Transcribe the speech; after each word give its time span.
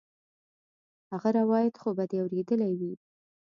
هغه 1.11 1.29
روايت 1.39 1.75
خو 1.81 1.89
به 1.97 2.03
دې 2.09 2.17
اورېدلى 2.23 2.71
وي. 2.79 2.93